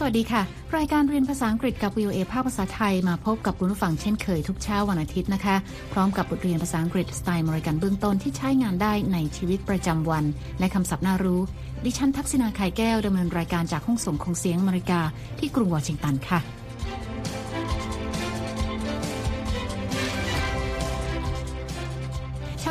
[0.00, 0.42] สวัสดีค่ะ
[0.76, 5.56] รายการเรียนภาษาอังกฤษกับ VOA ภาคภาษาไทยมาพบกับคุณผู้ฟังเช่นเคยทุกเช้าวันอาทิตย์นะคะ
[5.92, 10.24] พร้อมกับบทเรียนภาษาอังกฤษสไตล์มริกันเบื้องต้นที่ใช้งานได้ในชีวิตประจำวัน
[10.58, 11.40] และคำศัพท์น่ารู้
[11.84, 15.00] ดิฉันทักษณาไข่แก้วดำเนินรายการจากห้องส่งของเสียงอเมริกา
[15.38, 16.57] ที่กรุงวอชิงตันค่ะ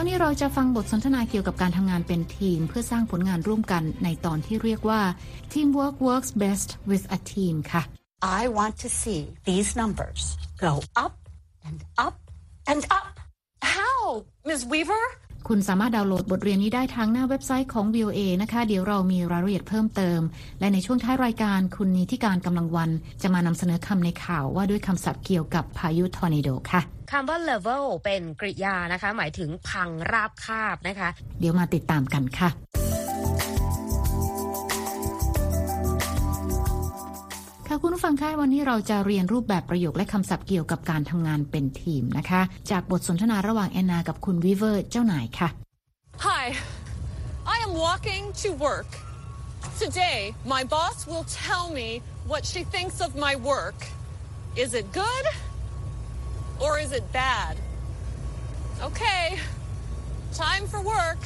[0.08, 5.02] นี้เราจะฟังบทสนทนาเกี่ยวกับการทำงานเป็นทีม เพื่อสร้างผลงานร่วมกันในตอนที่เรียกว่า
[5.52, 7.82] Teamwork works best with a team ค่ะ
[8.40, 10.22] I want to see these numbers
[10.66, 11.14] go up
[11.68, 12.16] and up
[12.72, 13.14] and up
[13.76, 13.98] How
[14.48, 14.62] Ms.
[14.72, 15.06] Weaver
[15.48, 20.20] คุณสามารถดาวน์โหลดบทเรียนนี้ได้ทางหน้าเว็บไซต์ของ VOA นะคะ เดี๋ยวเรามีรายละเอียดเพิ่มเติม
[20.60, 22.90] และในช่วงท้ายรายการคุณนีที่การกำลังวัน
[23.22, 31.09] จะมานำเสนอคำในข่าวว่าด้วยคำศัพท์เกี่ยวกับพายุทอร์นาโดค่ะคำว่า level เป็นกริยานะคะ หมายถึงพังราบคาบนะคะ
[31.40, 32.50] เดี๋ยวมาติดตามกันค่ะ
[37.70, 45.50] ค่ะคุณผู้ฟังคะวันนี้เราจะเรียนรูปแบบประโยคและคำศัพท์เกี่ยวกับการทำงานเป็นทีมนะคะ จากบทสนทนาระหว่างแอนนากับคุณวิเวอร์เจ้านายค่ะ
[46.28, 46.46] Hi
[47.54, 48.90] I am walking to work
[49.84, 50.20] Today
[50.56, 51.90] my boss will tell me
[52.32, 53.80] what she thinks of my work
[54.64, 55.26] Is it good
[56.64, 57.54] or is it bad
[58.88, 59.24] Okay
[60.46, 61.22] time for work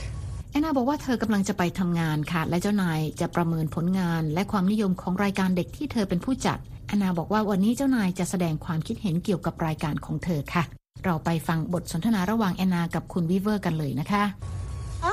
[0.51, 10.63] แอนนาบอกว่าเธอกำลังจะไปทำงานค่ะ และเจ้านายจะประเมินผลงาน และความนิยมของรายการเด็กที่เธอเป็นผู้จัดแอนนาบอกว่าวันนี้เจ้านายจะแสดงความคิดเห็นเกี่ยวกับรายการของเธอค่ะ
[11.05, 14.23] เราไปฟังบทสนทนาระหว่างแอนนากับคุณวิเวอร์กันเลยนะคะ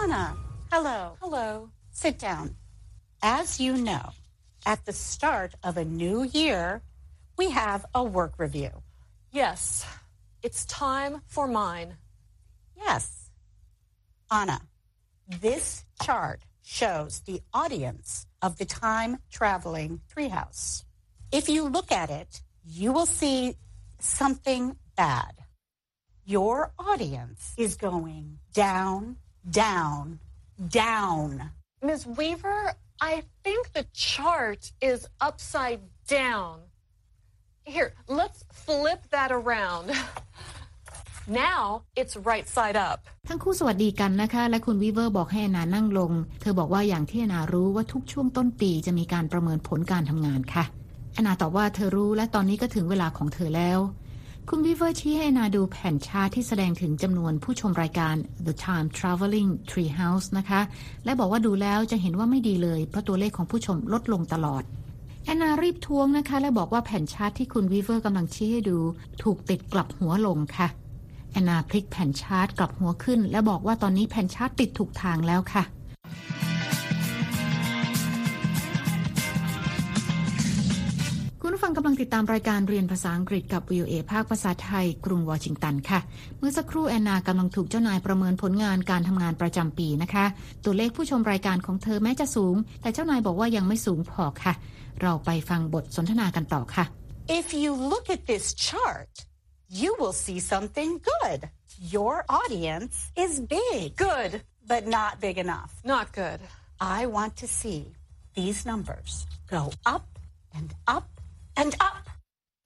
[0.00, 0.24] Anna
[0.72, 1.48] hello Hello
[2.02, 2.46] sit down
[3.36, 4.04] as you know
[4.72, 6.62] at the start of a new year
[7.40, 8.72] we have a work review
[9.40, 9.60] Yes
[10.46, 11.90] it's time for mine
[12.86, 13.04] Yes
[14.40, 14.58] Anna
[15.28, 20.84] This chart shows the audience of the time traveling treehouse.
[21.30, 23.56] If you look at it, you will see
[23.98, 25.34] something bad.
[26.24, 29.16] Your audience is going down,
[29.50, 30.18] down,
[30.66, 31.50] down.
[31.82, 32.06] Ms.
[32.06, 36.60] Weaver, I think the chart is upside down.
[37.64, 39.92] Here, let's flip that around.
[41.28, 53.78] now it's right side up ทั้งคู่สวัสดีกันนะคะ และคุณวีเวอร์บอกให้แอนนานั่งลง เธอบอกว่าอย่างที่แอนนารู้ว่าทุกช่วงต้นปีจะมีการประเมินผลการทำงานค่ะแอนนาตอบว่าเธอรู้และตอนนี้ก็ถึงเวลาของเธอแล้ว
[54.48, 58.14] คุณวีเวอร์ชี้ให้แอนนาดูแผ่นชาร์ตที่แสดงถึงจำนวนผู้ชมรายการ
[58.46, 60.60] The Time Traveling Treehouse นะคะ
[61.04, 64.62] และบอกว่าดูแล้วจะเห็นว่าไม่ดีเลย เพราะตัวเลขของผู้ชมลดลงตลอด
[65.24, 68.78] แอนนารีบทวงนะคะ และบอกว่าแผ่นชาร์ตที่คุณวีเวอร์กำลังชี้ให้ดู
[69.22, 70.68] ถูกติดกลับหัวลงค่ะ
[71.32, 75.64] แอนนาพลิกแผ่นชาร์ตกลับหัวขึ้น และบอกว่าตอนนี้แผ่นชาร์ตติดถูกทางแล้วค่ะ
[81.42, 86.00] คุณผู้ฟังกำลังติดตามรายการเรียนภาษาอังกฤษกับ VOA ภาคภาษาไทย กรุงวอชิงตันค่ะ
[86.38, 90.24] เมื่อสักครู่แอนนากำลังถูกเจ้านายประเมินผลงานการทำงานประจำปีนะคะ
[90.64, 94.52] ตัวเลขผู้ชมรายการของเธอแม้จะสูง แต่เจ้านายบอกว่ายังไม่สูงพอค่ะ
[95.02, 96.84] เราไปฟังบทสนทนากันต่อค่ะ
[97.40, 99.12] If you look at this chart
[99.68, 101.50] you will see something good.
[101.80, 103.96] Your audience is big.
[103.96, 104.42] Good.
[104.66, 105.74] But not big enough.
[105.84, 106.40] Not good.
[106.80, 107.92] I want to see
[108.34, 110.06] these numbers go up
[110.54, 111.08] and up
[111.56, 112.08] and up.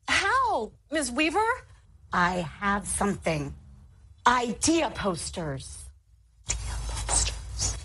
[0.08, 1.10] How, Ms.
[1.10, 1.50] Weaver?
[2.12, 3.54] I have something.
[4.26, 5.84] Idea posters.
[6.48, 6.58] Idea
[6.88, 7.76] posters.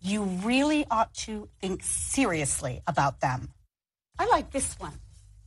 [0.00, 3.48] You really ought to think seriously about them.
[4.18, 4.92] I like this one.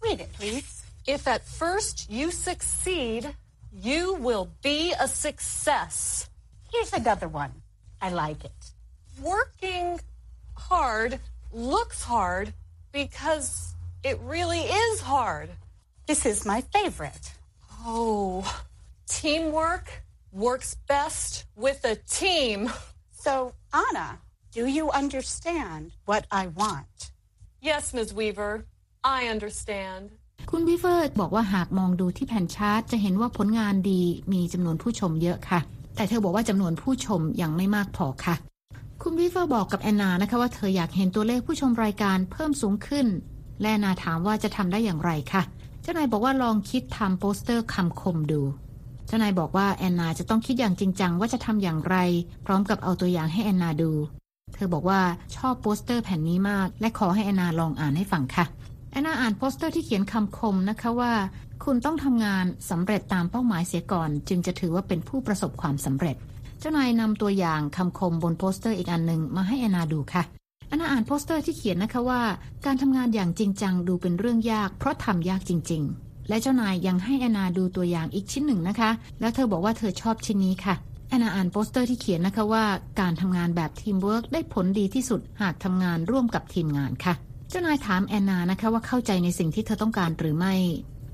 [0.02, 0.84] Read it, please.
[1.07, 3.34] If at first you succeed,
[3.72, 6.29] you will be a success.
[6.69, 7.53] Here's another one.
[8.01, 8.73] I like it.
[9.22, 10.01] Working
[10.56, 11.19] hard
[11.53, 12.53] looks hard
[12.91, 13.73] because
[14.03, 15.50] it really is hard.
[16.07, 17.31] This is my favorite.
[17.86, 18.44] Oh,
[19.07, 20.03] teamwork
[20.33, 22.69] works best with a team.
[23.12, 24.19] So, Anna,
[24.51, 27.12] do you understand what I want?
[27.62, 28.13] Yes, Ms.
[28.13, 28.65] Weaver,
[29.03, 30.12] I understand.
[30.52, 34.02] คุณวิเฟอร์บอกว่าหากมองดูที่แผ่นชาร์ตจะเห็นว่าผลงานดี
[34.34, 35.60] มีจำนวนผู้ชมเยอะค่ะ
[35.96, 38.36] แต่เธอบอกว่าจำนวนผู้ชมยังไม่มากพอค่ะ
[39.02, 43.08] คุณวีเวอร์บอกกับแอนนานะคะว่าเธออยากเห็นตัวเลขผู้ชมรายการเพิ่มสูงขึ้น
[43.62, 45.42] และแอนนาถามว่าจะทำได้อย่างไรคะ
[45.82, 48.42] เจ้านายบอกว่าลองคิดทำโปสเตอร์คำคมดู
[49.08, 51.96] เจ้านายบอกว่าแอนนาจะต้องคิดอย่างจริงจังว่าจะทำอย่างไร
[52.46, 53.92] พร้อมกับเอาตัวอย่างให้แอนนาดู
[54.54, 55.02] เธอบอกว่า
[55.36, 58.46] ชอบโปสเตอร์แผ่นนี้มาก และขอให้แอนนาลองอ่านให้ฟังค่ะ
[58.92, 61.13] แอนนาอ่านโปสเตอร์ที่เขียนคำคมนะคะว่า
[61.63, 66.16] คุณต้องทำงานสำเร็จตามเป้าหมายเสียก่อน จึงจะถือว่าเป็นผู้ประสบความสำเร็จ
[66.60, 72.22] เจ้านายนำตัวอย่างคำคมบนโปสเตอร์อีกอันหนึ่งมาให้แอนนาดูค่ะแอนนาอ่านโปสเตอร์ที่เขียนนะคะว่า
[72.66, 78.89] การทำงานอย่างจริงจังดูเป็นเรื่องยาก เพราะทำยากจริง ๆ และเจ้านายยังให้แอนนาดูตัวอย่างอีกชิ้นหนึ่งนะคะ
[79.19, 80.75] แล้วเธอบอกว่าเธอชอบชิ้นนี้ค่ะ
[81.10, 82.66] แอนนาอ่านโปสเตอร์ที่เขียนนะคะว่า
[83.00, 87.13] การทำงานแบบทีมเวิร์กได้ผลดีที่สุดหากทำงานร่วมกับทีมงานค่ะ
[87.50, 90.54] เจ้านายถามแอนนานะคะว่าเข้าใจในสิ่งที่เธอต้องการหรือไม่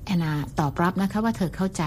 [0.06, 1.82] แอนนาตอบรับนะคะว่าเธอเข้าใจ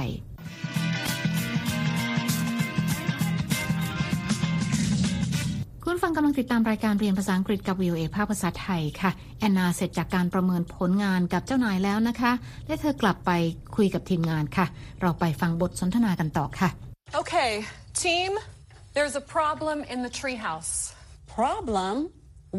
[5.84, 12.32] คุณฟังกำลังติดตามรายการเรียนภาษาอังกฤษกับ VOA ภาคภาษาไทยค่ะ แอนนาเสร็จจากการประเมินผลงานกับเจ้านายแล้วนะคะ
[12.68, 13.32] และเธอกลับไป
[13.76, 14.66] คุยกับทีมงานค่ะ
[15.02, 16.70] เราไปฟังบทสนทนากันต่อค่ะ
[17.22, 17.52] Okay,
[18.04, 18.32] team,
[18.96, 20.72] there's a problem in the treehouse.
[21.40, 21.94] Problem?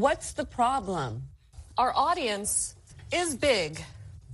[0.05, 1.11] What's the problem?
[1.78, 2.76] Our audience
[3.12, 3.84] is big.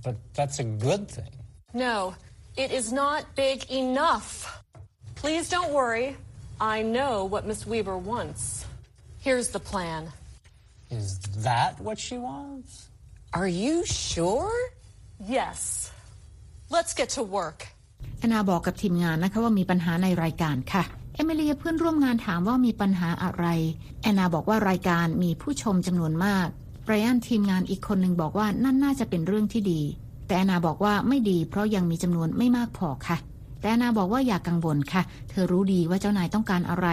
[0.02, 1.32] But that's a good thing.
[1.72, 2.14] No,
[2.56, 4.28] it is not big enough.
[5.14, 6.16] Please don't worry.
[6.60, 8.66] I know what Miss Weaver wants.
[9.18, 10.12] Here's the plan.
[10.90, 11.18] Is
[11.48, 12.88] that what she wants?
[13.32, 14.52] Are you sure?
[15.36, 15.92] Yes.
[16.68, 17.60] Let's get to work.
[18.18, 20.84] แอนนาบอกกับทีมงานนะคะว่ามีปัญหาในรายการค่ะ
[21.14, 23.44] เอมิเลียเพื่อนร่วมงานถามว่ามีปัญหาอะไร
[24.02, 26.48] แอนนาบอกว่ารายการมีผู้ชมจำนวนมาก
[26.85, 29.81] ไบรอันทีมงานอีกคนหนึ่งบอกว่านั่นน่าจะเป็นเรื่องที่ดี
[30.27, 33.17] แต่แอนนาบอกว่าไม่ดีเพราะยังมีจำนวนไม่มากพอค่ะ
[33.59, 36.87] แต่แอนนาบอกว่าอย่ากกังวลค่ะ เธอรู้ดีว่าเจ้านายต้องการอะไร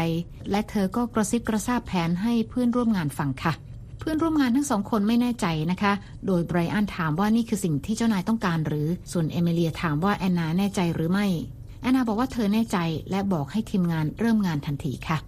[0.51, 3.53] และเธอก็กระซิบกระซาบแผนให้เพื่อนร่วมงานฟังค่ะ
[3.99, 5.93] เพื่อนร่วมงานทั้งสองคนไม่แน่ใจนะคะ
[6.27, 11.27] โดยไบรอันถามว่านี่คือสิ่งที่เจ้านายต้องการหรือ ส่วนเอมิเลียถามว่าแอนนาแน่ใจหรือไม่
[11.83, 12.79] แอนนาบอกว่าเธอแน่ใจ
[13.11, 15.19] และบอกให้ทีมงานเริ่มงานทันทีค่ะ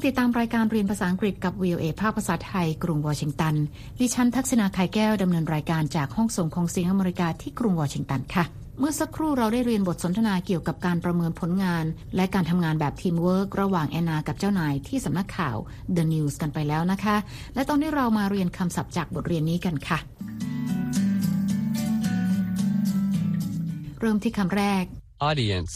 [0.00, 3.54] งติดตามรายการเรียนภาษาอังกฤษกับ VOA ภาคภาษาไทย กรุงวอชิงตัน
[4.00, 8.44] ดิฉันทักษิณา ข่ายแก้วดำเนินรายการจากห้องส่งของเสียงอเมริกาที่กรุงวอชิงตันค่ะ
[8.78, 11.84] เมื่อสักครู่เราได้เรียนบทสนทนาเกี่ยวกับการประเมินผลงาน
[12.16, 15.56] และการทำงานแบบทีมเวิร์กระหว่างแอนนากับเจ้านายที่สำนักข่าว
[15.96, 17.16] The News กันไปแล้วนะคะ
[17.54, 19.98] และตอนนี้เรามาเรียนคำศัพท์จากบทเรียนนี้กันค่ะ
[24.00, 24.84] เริ่มที่คำแรก
[25.28, 25.74] Audience.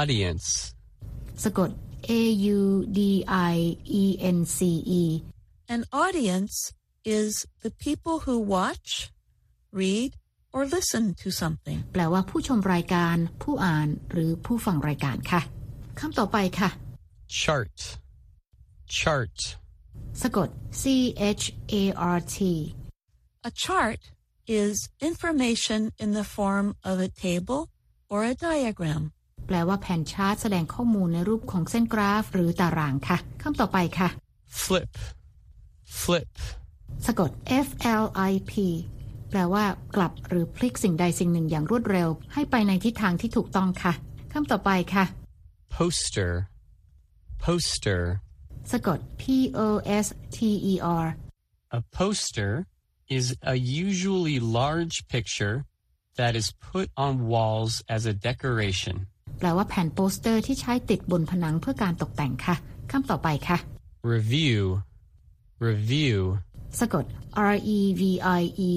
[0.00, 0.46] Audience.
[1.44, 1.70] สะกด
[2.09, 2.21] A
[2.57, 4.03] U D I E
[4.37, 4.57] N C
[5.01, 5.03] E
[5.75, 6.55] An audience
[7.03, 9.11] is the people who watch,
[9.71, 10.11] read,
[10.53, 11.79] or listen to something.
[11.93, 15.41] แปลว่าผู้ชมรายการ ผู้อ่านหรือผู้ฟังรายการค่ะ
[15.99, 16.69] คำต่อไปค่ะ
[17.41, 17.77] Chart.
[18.99, 19.37] Chart.
[20.21, 20.49] สะกด
[20.81, 20.83] C
[21.41, 21.45] H
[21.81, 21.83] A
[22.15, 22.37] R T
[23.47, 24.01] A chart
[24.61, 27.61] is information in the form of a table
[28.11, 29.03] or a diagram.
[29.46, 34.08] แปลว่าแผ่นชาร์ตแสดงข้อมูลในรูปของเส้นกราฟ หรือตารางค่ะคำต่อไปค่ะ
[34.64, 34.90] Flip.
[36.00, 36.30] Flip.
[37.06, 37.30] สะกด
[37.66, 37.68] F
[38.02, 38.52] L I P
[39.30, 39.64] แปลว่า
[39.96, 43.92] กลับหรือพลิกสิ่งใดสิ่งหนึ่งอย่างรวดเร็ว ให้ไปในทิศทางที่ถูกต้องค่ะ
[44.32, 45.04] คำต่อไปค่ะ
[45.76, 46.32] Poster.
[47.44, 48.02] Poster.
[48.72, 49.22] สะกด P
[49.66, 49.68] O
[50.04, 50.06] S
[50.36, 50.38] T
[50.72, 50.74] E
[51.04, 51.06] R
[51.78, 52.52] A poster
[53.18, 55.56] is a usually large picture
[56.20, 58.96] that is put on walls as a decoration.
[59.42, 62.56] แปลว่าแผ่นโปสเตอร์ที่ใช้ติดบนผนังเพื่อการตกแต่งค่ะ
[62.90, 63.58] คำต่อไปค่ะ
[64.14, 64.62] Review.
[65.68, 66.18] Review.
[66.80, 67.04] สะกด
[67.52, 68.02] R E V
[68.40, 68.70] I E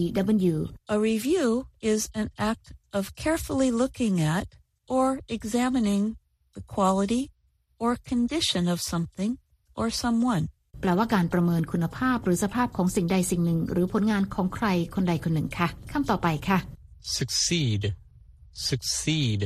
[0.53, 0.57] W
[0.95, 1.47] A review
[1.91, 2.65] is an act
[2.97, 4.45] of carefully looking at
[4.95, 5.05] or
[5.37, 6.03] examining
[6.55, 7.23] the quality
[7.83, 9.31] or condition of something
[9.79, 10.43] or someone.
[10.81, 16.59] แปลว่าการประเมินคุณภาพหรือสภาพของสิ่งใดสิ่งหนึ่ง หรือผลงานของใครคนใดคนหนึ่งค่ะคำต่อไปค่ะ
[17.17, 17.81] Succeed.
[18.69, 19.41] Succeed.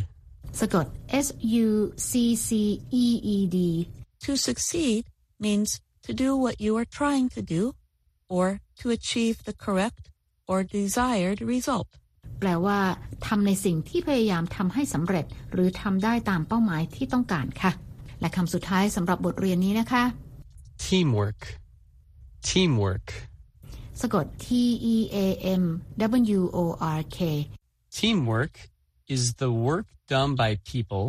[0.60, 0.86] สะกด
[1.25, 1.27] S
[1.65, 1.70] U
[2.10, 2.12] C
[2.48, 2.50] C
[3.03, 3.58] E E D
[4.25, 5.01] To succeed
[5.46, 5.70] means
[6.06, 7.63] to do what you are trying to do
[8.27, 10.03] or to achieve the correct
[10.50, 11.89] or desired result.
[12.39, 12.79] แปลว่า
[13.25, 17.72] ทำในสิ่งที่พยายามทำให้สำเร็จ หรือทำได้ตามเป้าหมายที่ต้องการค่ะ
[18.20, 20.03] และคำสุดท้ายสำหรับบทเรียนนี้นะคะ
[20.86, 21.41] Teamwork.
[22.50, 23.08] Teamwork.
[24.01, 24.48] สะกด T
[24.94, 25.18] E A
[25.62, 25.63] M
[26.39, 26.60] W O
[27.00, 27.20] R K
[27.98, 28.53] Teamwork
[29.15, 31.05] is the work done by people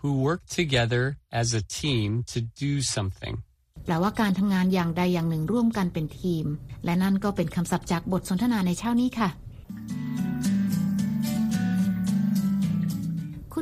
[0.00, 3.34] who work together as a team to do something.
[3.84, 6.46] แปลว่าการทำงานอย่างใดอย่างหนึ่งร่วมกันเป็นทีม
[6.84, 9.28] และนั่นก็เป็นคำศัพท์จากบทสนทนาในเช้านี้ค่ะ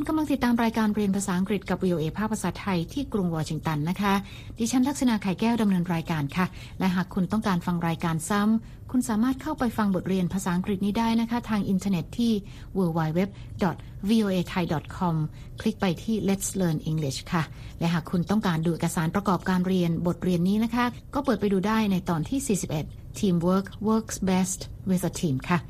[0.00, 4.14] คุณกำลังติดตามรายการเรียนภาษาอังกฤษกับ VOA ภาคภาษาไทยที่กรุงวอชิงตันนะคะ
[4.58, 6.46] ดิฉันทักษณาไข่แก้วดำเนินรายการค่ะ
[6.78, 12.32] และหากคุณต้องการฟังรายการซ้ำ คุณสามารถเข้าไปฟังบทเรียนภาษาอังกฤษนี้ได้นะคะ ทางอินเทอร์เน็ตที่
[12.76, 15.14] www.voathai.com
[15.60, 17.42] คลิกไปที่ Let's Learn English ค่ะ
[17.80, 22.40] และหากคุณต้องการดูเอกสารประกอบการเรียนบทเรียนนี้นะคะ ก็เปิดไปดูได้ในตอนที่
[22.84, 25.60] 41 Teamwork works best with a team ค่ะ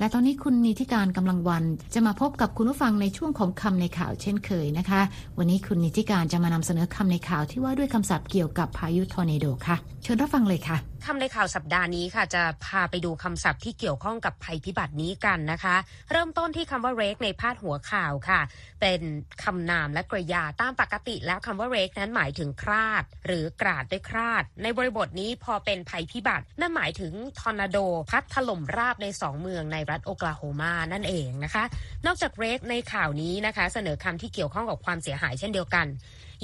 [0.00, 1.64] และตอนนี้คุณนิติการกำลังวัน
[1.94, 5.00] จะมาพบกับคุณผู้ฟังในช่วงของคำในข่าวเช่นเคยนะคะ
[5.38, 10.76] วันนี้คุณนิติการจะมานำเสนอคำในข่าวที่ว่าด้วยคำศัพท์เกี่ยวกับพายุทอร์เนโดค่ะ เชิญรับฟังเลยค่ะ
[11.06, 15.76] คำในข่าวสัปดาห์นี้ค่ะจะพาไปดูคำศัพท์ที่เกี่ยวข้องกับภัยพิบัตินี้กันนะคะ
[16.10, 18.40] เริ่มต้นที่คำว่า r a k ในพาดหัวข่าวค่ะ
[18.80, 19.00] เป็น
[19.44, 27.78] คำนามและกริยาตามปกติแล้วคำว่า r a k นั้นหมายถึงคราด หรือกราดด้วยคราด ในบริบทนี้พอเป็นภัยพิบัติ นั่นหมายถึงทอร์นาโด
[28.10, 31.64] พัดถล่มราบในสองเมืองในรัฐโอกลาโฮมานั่นเองนะคะ
[32.06, 35.86] นอกจาก r a k ในข่าวนี้นะคะ เสนอคำที่เกี่ยวข้องกับความเสียหายเช่นเดียวกัน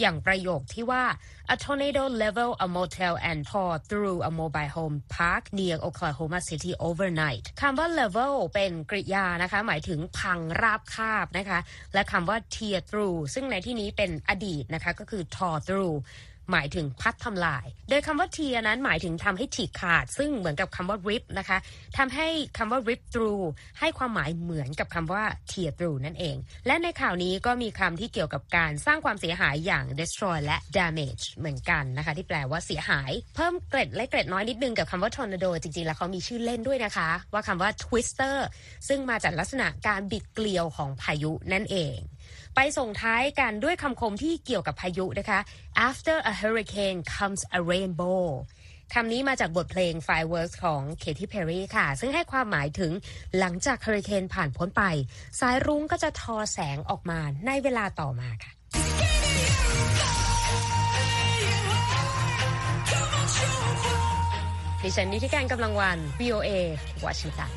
[0.00, 1.04] อย่างประโยคที่ว่า
[1.54, 6.72] a tornado leveled a motel and tore through a mobile home park near Oklahoma City
[6.88, 11.58] overnight คำว่า level เป็นกริยานะคะ หมายถึงพังราบคาบนะคะ
[11.94, 15.96] และคำว่า tear through ซึ่งในที่นี้เป็นอดีตนะคะ ก็คือ tore through
[16.52, 21.58] หมายถึงพัดทำลาย โดยคำว่า tear นั้นหมายถึงทำให้ฉีกขาด ซึ่งเหมือนกับคำว่า rip นะคะ
[21.98, 23.44] ทำให้คำว่า rip through
[23.80, 26.36] ให้ความหมายเหมือนกับคำว่า tear through นั่นเอง
[26.66, 38.36] และในข่าวนี้ก็มีคำที่เกี่ยวกับการสร้างความเสียหายอย่าง destroy และ damage เหมือนกันนะคะ ที่แปลว่าเสียหาย เพิ่มเกร็ดและเกร็ดน้อยนิดนึงกับคำว่า tornado จริงๆ แล้วเขามีชื่อเล่นด้วยนะคะ ว่าคำว่า twister
[38.88, 41.96] ซึ่งมาจากลักษณะการบิดเกลียวของพายุนั่นเอง
[42.58, 45.38] ไปส่งท้ายกันด้วยคำคมที่เกี่ยวกับพายุนะคะ
[45.88, 48.22] after a hurricane comes a rainbow
[48.94, 52.92] คำนี้มาจากบทเพลง Fireworks ของ Katy Perry ค่ะ ซึ่งให้ความหมายถึง
[53.38, 54.82] หลังจากเฮอริเคนผ่านพ้นไป
[55.40, 58.52] สายรุ้งก็จะทอแสงออกมาในเวลาต่อมาค่ะ
[64.82, 66.50] ดิฉันนิติการกำลังวัน VOA
[67.04, 67.52] วอชิงตัน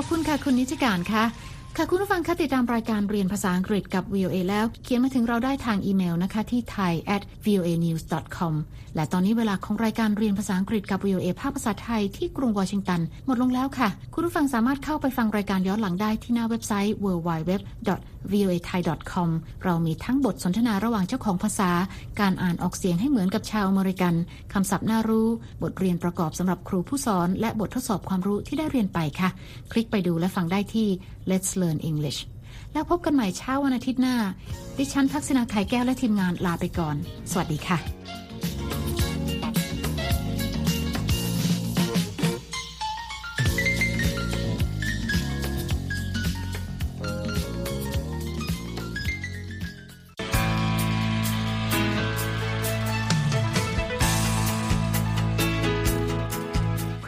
[0.00, 1.24] ขอบคุณค่ะ คุณนิติการค่ะ
[1.80, 8.02] ค่ะคุณผู้ฟังคะติดตามรายการเรียนภาษาอังกฤษกับ VOA แล้ว เขียนมาถึงเราได้ทางอีเมลนะคะที่ thai at voa news
[8.36, 8.54] com
[8.94, 17.50] และตอนนี้เวลาของรายการเรียนภาษาอังกฤษกับ VOA ภาคภาษาไทยที่กรุงวอชิงตัน หมดลงแล้วค่ะ คุณผู้ฟังสามารถเข้าไปฟังรายการย้อนหลังได้ที่หน้าเว็บไซต์ www
[18.32, 18.80] voa thai
[19.12, 19.28] com
[19.64, 21.70] เรามีทั้งบทสนทนาระหว่างเจ้าของภาษา
[22.20, 24.14] การอ่านออกเสียงให้เหมือนกับชาวอเมริกัน
[24.52, 25.28] คำศัพท์น่ารู้
[25.62, 29.30] บทเรียนประกอบสำหรับครูผู้สอน และบททดสอบความรู้ที่ได้เรียนไปค่ะ
[29.72, 30.88] คลิกไปดูและฟังได้ที่
[31.30, 32.18] Let's Learn English
[32.72, 34.16] แล้วพบกันใหม่เช้าวันอาทิตย์หน้า
[34.78, 36.96] ดิฉันทักษณาไข่แก้วและทีมงานลาไปก่อน
[37.30, 37.78] สวัสดีค่ะ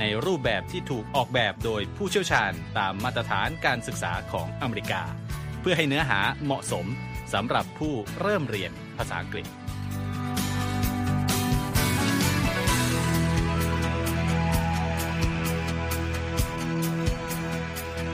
[0.00, 5.02] ในรูปแบบที่ถูกออกแบบโดยผู้เชี่ยวชาญตามมาตรฐานการศึกษาของอเมริกา
[5.60, 6.86] เพื่อให้เนื้อหาเหมาะสม
[7.32, 9.46] สำหรับผู้เริ่มเรียนภาษาอังกฤษ